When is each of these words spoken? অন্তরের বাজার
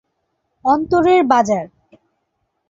অন্তরের 0.65 1.21
বাজার 1.23 1.65